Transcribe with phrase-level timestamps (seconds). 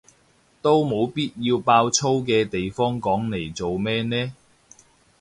[0.63, 4.33] 都冇必要爆粗嘅地方講嚟做咩呢？